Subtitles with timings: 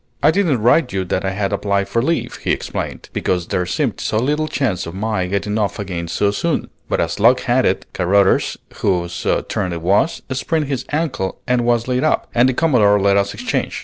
[0.23, 3.99] "I didn't write you that I had applied for leave," he explained, "because there seemed
[3.99, 7.85] so little chance of my getting off again so soon; but as luck had it,
[7.93, 12.99] Carruthers, whose turn it was, sprained his ankle and was laid up, and the Commodore
[12.99, 13.79] let us exchange.